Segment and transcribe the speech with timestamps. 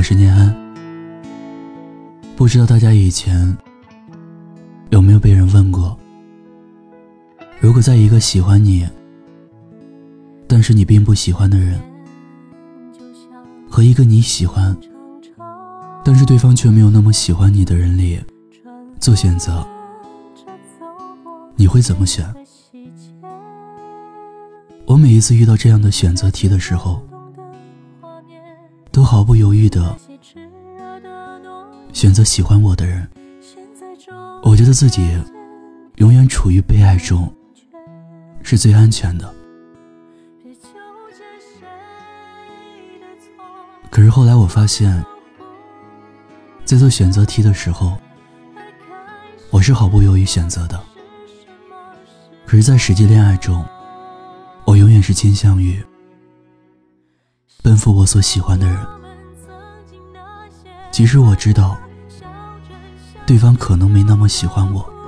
[0.00, 0.50] 我是念安。
[2.34, 3.54] 不知道大家以前
[4.88, 5.94] 有没有被人问过，
[7.60, 8.88] 如果在一个喜欢你，
[10.48, 11.78] 但是你并不喜欢的人，
[13.68, 14.74] 和一个你喜欢，
[16.02, 18.18] 但是对方却没有那么喜欢你的人里
[18.98, 19.62] 做选择，
[21.56, 22.24] 你会怎么选？
[24.86, 27.02] 我每一次遇到这样的选择题的时候，
[29.00, 29.96] 都毫不犹豫的
[31.90, 33.08] 选择喜欢我的人。
[34.42, 35.18] 我觉得自己
[35.96, 37.34] 永远处于被爱中，
[38.42, 39.34] 是最安全的。
[43.88, 45.02] 可是后来我发现，
[46.66, 47.96] 在做选择题的时候，
[49.48, 50.78] 我是毫不犹豫选择的。
[52.44, 53.64] 可是，在实际恋爱中，
[54.66, 55.82] 我永远是倾向于
[57.62, 58.78] 奔赴我所喜欢的人，
[60.90, 61.76] 即使我知道
[63.26, 64.99] 对方可能没那么喜欢我。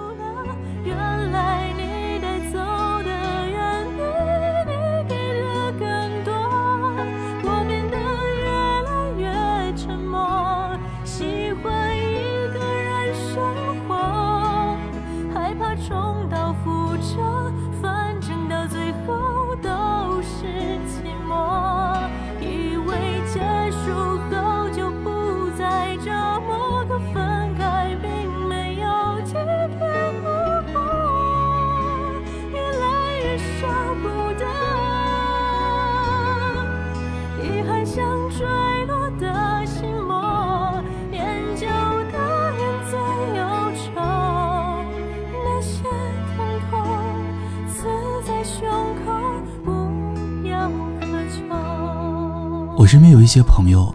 [52.83, 53.95] 我身边有一些朋友，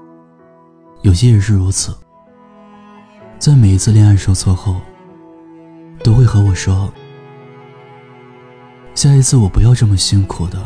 [1.02, 1.94] 有些也是如此。
[3.38, 4.78] 在每一次恋爱受挫后，
[6.06, 6.90] 都会和我说
[8.96, 10.66] ：“下一次我不要这么辛苦的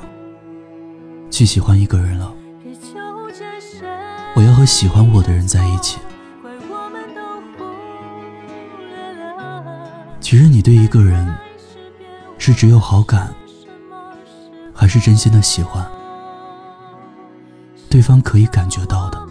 [1.32, 2.32] 去喜欢一个人了，
[4.36, 5.98] 我要和喜欢我的人在一起。”
[10.22, 11.36] 其实，你对一个人
[12.38, 13.34] 是只有好感，
[14.76, 15.84] 还是真心的喜欢？
[17.92, 19.22] 对方可以感觉到的。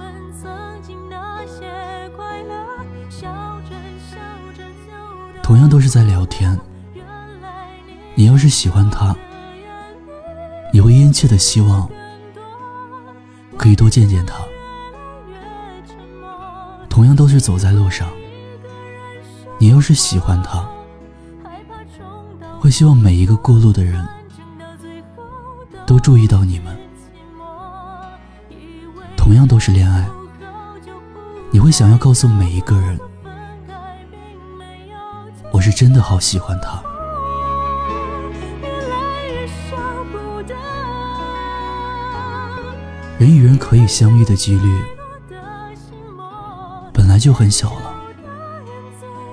[5.42, 6.56] 同样都是在聊天，
[8.14, 9.16] 你要是喜欢他，
[10.74, 11.90] 你会殷切的希望
[13.56, 14.34] 可以多见见他。
[16.90, 18.06] 同样都是走在路上，
[19.58, 20.68] 你要是喜欢他，
[22.60, 24.06] 会希望每一个过路的人
[25.86, 26.78] 都注意到你们。
[29.30, 30.04] 同样都是恋爱，
[31.52, 32.98] 你会想要告诉每一个人，
[35.52, 36.82] 我是真的好喜欢他。
[43.20, 44.82] 人与人可以相遇的几率
[46.92, 47.94] 本来就很小了，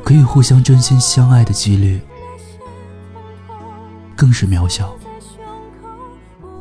[0.04, 2.00] 可以互相真心相爱的几率
[4.16, 4.96] 更是渺小。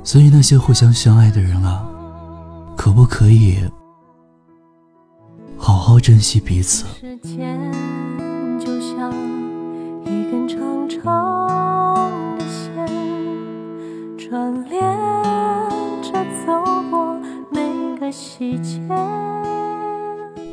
[0.02, 1.86] 所以那些互相相爱的人啊。
[2.86, 3.58] 可不可以
[5.58, 6.84] 好好珍惜彼此？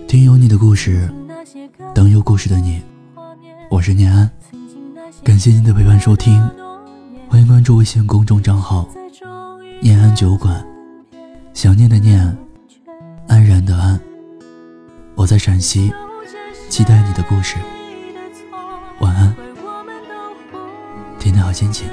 [0.08, 1.08] 听有你的故事，
[1.94, 2.82] 等有故事的你。
[3.70, 4.28] 我是念安，
[5.24, 6.42] 感谢您的陪伴收听，
[7.30, 8.90] 欢迎关注微信公众账号
[9.84, 10.66] “念安酒馆”。
[11.64, 12.20] 想念的念，
[13.30, 13.98] 安然的安。
[15.16, 15.94] 我在陕西，
[16.68, 17.56] 期待你的故事。
[19.00, 19.34] 晚安，
[21.18, 21.88] 天天好心情。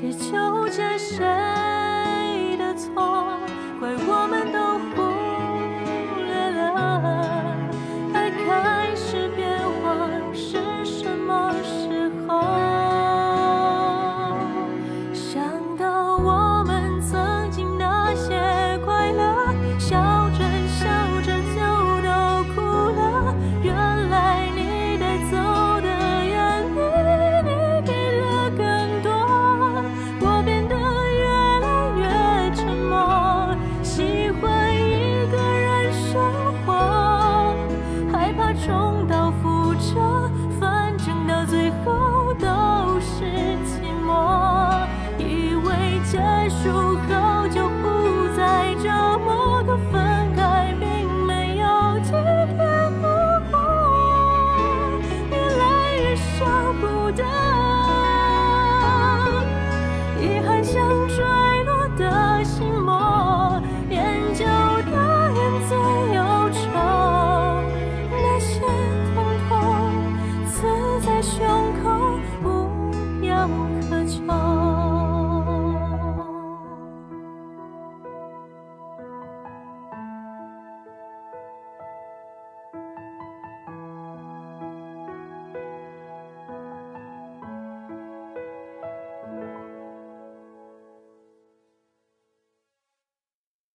[0.00, 3.47] 别纠结谁的错。